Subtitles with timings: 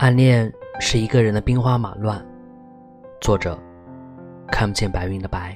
[0.00, 0.50] 暗恋
[0.80, 2.26] 是一个人的兵荒马乱。
[3.20, 3.58] 作者：
[4.50, 5.54] 看不见白云的白。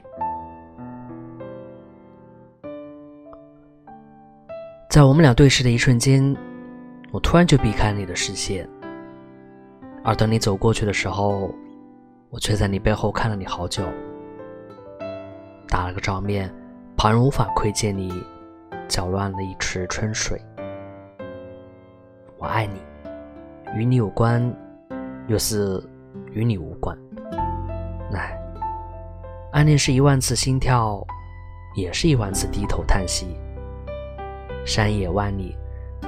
[4.91, 6.37] 在我们俩对视的一瞬间，
[7.11, 8.69] 我突然就避开了你的视线。
[10.03, 11.51] 而等你走过去的时候，
[12.29, 13.83] 我却在你背后看了你好久。
[15.69, 16.55] 打了个照面，
[16.99, 18.13] 旁人无法窥见你
[18.89, 20.39] 搅乱了一池春水。
[22.37, 22.79] 我爱你，
[23.75, 24.41] 与你有关，
[25.27, 25.85] 又似
[26.31, 26.97] 与你无关。
[28.13, 28.39] 唉，
[29.53, 31.05] 暗恋是一万次心跳，
[31.75, 33.37] 也是一万次低头叹息。
[34.65, 35.57] 山野万里，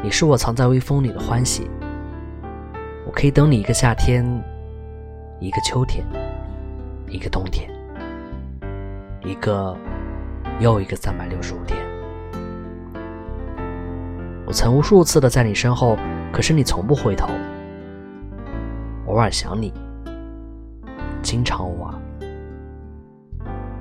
[0.00, 1.68] 你是我藏在微风里的欢喜。
[3.04, 4.24] 我可以等你一个夏天，
[5.40, 6.06] 一个秋天，
[7.08, 7.68] 一个冬天，
[9.24, 9.76] 一个
[10.60, 11.76] 又一个三百六十五天。
[14.46, 15.98] 我曾无数次的在你身后，
[16.32, 17.28] 可是你从不回头。
[19.06, 19.72] 偶尔想你，
[21.22, 21.94] 经常偶尔。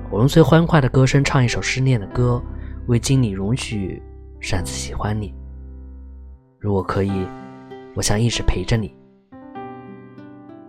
[0.08, 2.40] 我用最欢快的歌声唱一首失恋的歌，
[2.86, 4.00] 为经你容许
[4.40, 5.34] 擅自喜欢你。
[6.60, 7.26] 如果可以，
[7.94, 8.96] 我想一直陪着你。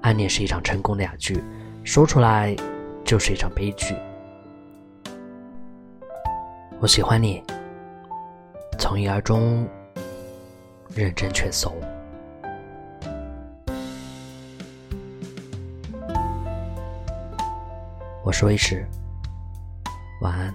[0.02, 1.44] 暗恋是一场成功的哑剧，
[1.84, 2.56] 说出来
[3.04, 3.96] 就是一场悲剧。
[6.80, 7.44] 我喜欢你，
[8.80, 9.68] 从一而终。
[10.96, 11.72] 认真却怂。
[18.28, 18.86] 我是魏迟，
[20.20, 20.54] 晚安。